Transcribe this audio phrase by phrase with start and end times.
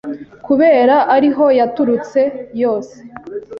[0.45, 2.21] kubera ariho yaturutse
[2.61, 2.97] yose